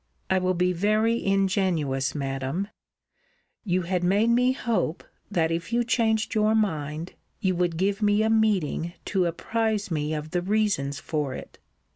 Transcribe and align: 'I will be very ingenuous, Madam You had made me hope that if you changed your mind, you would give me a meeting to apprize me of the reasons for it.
'I 0.31 0.39
will 0.39 0.53
be 0.55 0.73
very 0.73 1.23
ingenuous, 1.23 2.15
Madam 2.15 2.69
You 3.63 3.83
had 3.83 4.03
made 4.03 4.31
me 4.31 4.51
hope 4.51 5.03
that 5.29 5.51
if 5.51 5.71
you 5.71 5.83
changed 5.83 6.33
your 6.33 6.55
mind, 6.55 7.13
you 7.39 7.53
would 7.53 7.77
give 7.77 8.01
me 8.01 8.23
a 8.23 8.27
meeting 8.31 8.93
to 9.05 9.27
apprize 9.27 9.91
me 9.91 10.15
of 10.15 10.31
the 10.31 10.41
reasons 10.41 10.97
for 10.99 11.35
it. 11.35 11.59